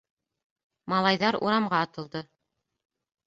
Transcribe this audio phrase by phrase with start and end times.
[0.93, 2.23] Малайҙар урамға атылды.